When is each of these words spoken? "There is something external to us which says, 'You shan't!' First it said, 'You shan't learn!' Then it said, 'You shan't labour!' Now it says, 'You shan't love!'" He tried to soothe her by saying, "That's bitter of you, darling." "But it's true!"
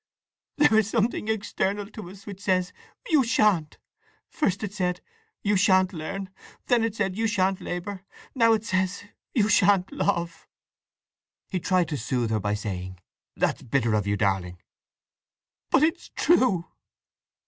"There 0.57 0.79
is 0.79 0.89
something 0.89 1.27
external 1.27 1.85
to 1.91 2.09
us 2.09 2.25
which 2.25 2.41
says, 2.41 2.73
'You 3.07 3.23
shan't!' 3.23 3.77
First 4.31 4.63
it 4.63 4.73
said, 4.73 4.99
'You 5.43 5.55
shan't 5.55 5.93
learn!' 5.93 6.31
Then 6.65 6.83
it 6.83 6.95
said, 6.95 7.15
'You 7.15 7.27
shan't 7.27 7.61
labour!' 7.61 8.01
Now 8.33 8.53
it 8.53 8.65
says, 8.65 9.03
'You 9.35 9.47
shan't 9.47 9.91
love!'" 9.91 10.47
He 11.49 11.59
tried 11.59 11.89
to 11.89 11.97
soothe 11.97 12.31
her 12.31 12.39
by 12.39 12.55
saying, 12.55 12.99
"That's 13.35 13.61
bitter 13.61 13.93
of 13.93 14.07
you, 14.07 14.17
darling." 14.17 14.57
"But 15.69 15.83
it's 15.83 16.09
true!" 16.15 16.65